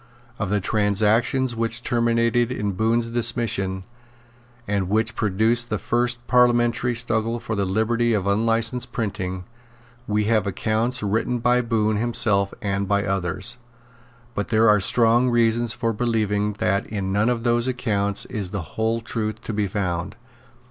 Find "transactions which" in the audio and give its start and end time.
0.59-1.83